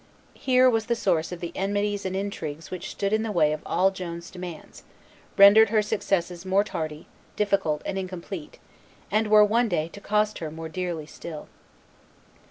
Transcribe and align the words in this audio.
Here 0.39 0.67
was 0.67 0.87
the 0.87 0.95
source 0.95 1.31
of 1.31 1.41
the 1.41 1.51
enmities 1.53 2.07
and 2.07 2.15
intrigues 2.15 2.71
which 2.71 2.89
stood 2.89 3.13
in 3.13 3.21
the 3.21 3.31
way 3.31 3.53
of 3.53 3.61
all 3.67 3.91
Joan's 3.91 4.31
demands, 4.31 4.81
rendered 5.37 5.69
her 5.69 5.83
successes 5.83 6.43
more 6.43 6.63
tardy, 6.63 7.05
difficult, 7.35 7.83
and 7.85 7.99
incomplete, 7.99 8.57
and 9.11 9.27
were 9.27 9.45
one 9.45 9.69
day 9.69 9.87
to 9.89 10.01
cost 10.01 10.39
her 10.39 10.49
more 10.49 10.69
dearly 10.69 11.05
still. 11.05 11.49